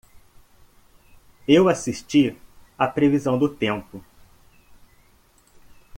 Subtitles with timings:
[1.47, 2.35] Eu assisti
[2.75, 4.03] a previsão do tempo.